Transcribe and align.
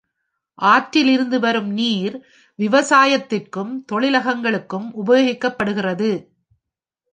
ஆற்றிலிருந்து 0.55 1.39
வரும் 1.39 1.69
நீர் 1.69 2.15
விவசாயத்திற்கும் 2.59 3.85
தொழிலகங்களுக்கு 3.91 4.79
உபயோகப்படுகிறது. 5.05 6.11